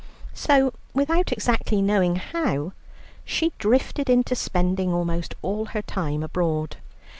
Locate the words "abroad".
6.23-6.77